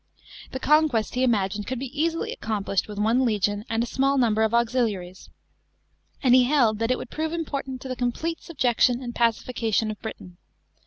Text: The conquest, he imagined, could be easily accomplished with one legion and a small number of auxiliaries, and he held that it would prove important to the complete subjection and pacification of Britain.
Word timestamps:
The 0.51 0.59
conquest, 0.59 1.13
he 1.13 1.21
imagined, 1.23 1.67
could 1.67 1.77
be 1.77 1.85
easily 2.01 2.31
accomplished 2.33 2.87
with 2.87 2.97
one 2.97 3.23
legion 3.23 3.65
and 3.69 3.83
a 3.83 3.85
small 3.85 4.17
number 4.17 4.41
of 4.41 4.51
auxiliaries, 4.51 5.29
and 6.23 6.33
he 6.33 6.45
held 6.45 6.79
that 6.79 6.89
it 6.89 6.97
would 6.97 7.11
prove 7.11 7.33
important 7.33 7.81
to 7.81 7.87
the 7.87 7.95
complete 7.95 8.41
subjection 8.41 9.03
and 9.03 9.13
pacification 9.13 9.91
of 9.91 10.01
Britain. 10.01 10.37